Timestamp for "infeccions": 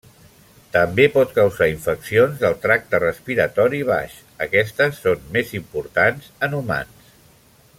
1.73-2.39